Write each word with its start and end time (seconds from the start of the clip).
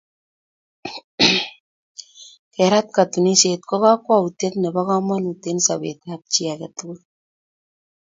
Kerat 2.53 2.87
katunisyet 2.95 3.61
ko 3.69 3.75
kokwoutiet 3.83 4.53
nebo 4.59 4.81
komonut 4.87 5.41
eng 5.49 5.61
sobeetab 5.67 6.21
chi 6.31 6.41
age 6.51 6.67
tugul. 6.77 6.99